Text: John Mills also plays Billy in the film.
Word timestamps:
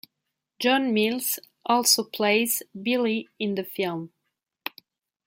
John 0.57 0.95
Mills 0.95 1.37
also 1.63 2.03
plays 2.03 2.63
Billy 2.73 3.29
in 3.37 3.53
the 3.53 3.63
film. 3.63 4.11